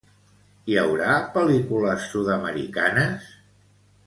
Hi 0.71 0.77
haurà 0.83 1.17
pel·lícules 1.35 2.09
sud-americanes? 2.15 3.31